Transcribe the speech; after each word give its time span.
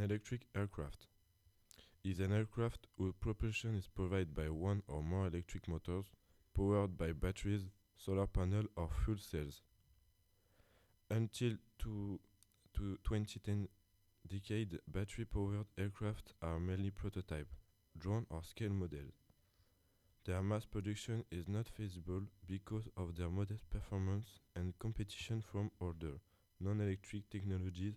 An 0.00 0.06
electric 0.06 0.46
aircraft 0.54 1.08
is 2.04 2.20
an 2.20 2.32
aircraft 2.32 2.86
whose 2.96 3.12
propulsion 3.20 3.74
is 3.74 3.86
provided 3.86 4.34
by 4.34 4.48
one 4.48 4.82
or 4.88 5.02
more 5.02 5.26
electric 5.26 5.68
motors 5.68 6.06
powered 6.56 6.96
by 6.96 7.12
batteries, 7.12 7.64
solar 7.98 8.26
panel 8.26 8.64
or 8.76 8.88
fuel 9.04 9.18
cells. 9.18 9.60
Until 11.10 11.52
to, 11.80 12.18
to 12.72 12.96
2010 13.04 13.68
decade, 14.26 14.78
battery-powered 14.88 15.66
aircraft 15.76 16.32
are 16.40 16.58
mainly 16.58 16.88
prototype, 16.88 17.48
drone 17.98 18.24
or 18.30 18.42
scale 18.42 18.72
models. 18.72 19.12
Their 20.24 20.42
mass 20.42 20.64
production 20.64 21.26
is 21.30 21.46
not 21.46 21.68
feasible 21.68 22.22
because 22.46 22.88
of 22.96 23.16
their 23.16 23.28
modest 23.28 23.68
performance 23.68 24.38
and 24.56 24.72
competition 24.78 25.42
from 25.42 25.70
older, 25.78 26.14
non-electric 26.58 27.28
technologies 27.28 27.96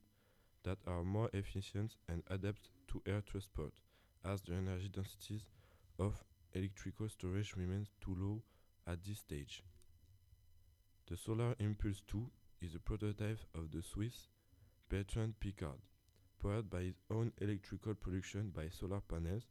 that 0.64 0.78
are 0.88 1.04
more 1.04 1.30
efficient 1.34 1.96
and 2.08 2.24
adapt 2.30 2.70
to 2.88 3.02
air 3.06 3.22
transport, 3.22 3.74
as 4.26 4.42
the 4.42 4.54
energy 4.54 4.90
densities 4.90 5.44
of 6.00 6.24
electrical 6.54 7.10
storage 7.10 7.56
remains 7.56 7.90
too 8.02 8.16
low 8.18 8.42
at 8.88 9.04
this 9.04 9.20
stage. 9.20 9.64
The 11.10 11.18
Solar 11.18 11.56
Impulse 11.60 12.02
2 12.08 12.30
is 12.62 12.76
a 12.76 12.80
prototype 12.80 13.40
of 13.56 13.72
the 13.72 13.82
Swiss 13.82 14.30
Bertrand 14.90 15.36
Piccard, 15.40 15.80
powered 16.42 16.70
by 16.70 16.82
his 16.82 17.02
own 17.12 17.32
electrical 17.42 17.94
production 17.94 18.52
by 18.56 18.70
solar 18.70 19.02
panels, 19.02 19.44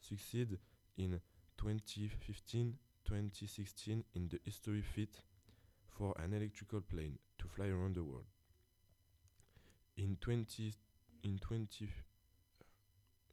succeed 0.00 0.58
in 0.96 1.20
2015 1.58 2.74
2016 3.04 4.04
in 4.14 4.28
the 4.28 4.38
history 4.44 4.82
feat 4.82 5.20
for 5.88 6.14
an 6.18 6.34
electrical 6.34 6.80
plane 6.82 7.18
to 7.38 7.48
fly 7.48 7.66
around 7.66 7.96
the 7.96 8.04
world. 8.04 8.26
In 9.98 10.16
20 10.20 10.72
in 11.24 11.38
20 11.40 11.90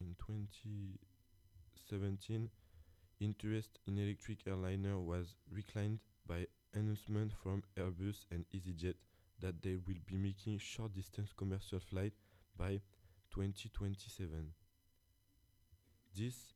in 0.01 0.15
2017 0.17 2.49
interest 3.19 3.77
in 3.85 3.99
electric 3.99 4.47
airliner 4.47 4.99
was 4.99 5.35
reclined 5.52 5.99
by 6.27 6.47
announcement 6.73 7.33
from 7.44 7.61
Airbus 7.77 8.25
and 8.31 8.45
EasyJet 8.52 8.95
that 9.41 9.61
they 9.61 9.75
will 9.75 9.99
be 10.07 10.17
making 10.17 10.57
short 10.57 10.95
distance 10.95 11.31
commercial 11.38 11.80
flight 11.80 12.13
by 12.57 12.81
2027. 13.29 14.52
This 16.17 16.55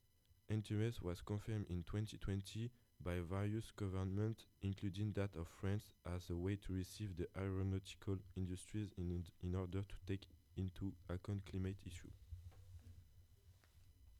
interest 0.49 1.03
was 1.03 1.21
confirmed 1.21 1.67
in 1.69 1.83
2020 1.83 2.71
by 3.03 3.19
various 3.19 3.71
governments, 3.71 4.45
including 4.61 5.13
that 5.13 5.35
of 5.35 5.47
France, 5.59 5.83
as 6.15 6.29
a 6.29 6.35
way 6.35 6.55
to 6.55 6.73
receive 6.73 7.15
the 7.17 7.27
aeronautical 7.37 8.17
industries 8.35 8.91
in, 8.97 9.23
in 9.43 9.55
order 9.55 9.81
to 9.81 9.95
take 10.07 10.27
into 10.57 10.93
account 11.09 11.41
climate 11.49 11.77
issues. 11.85 12.28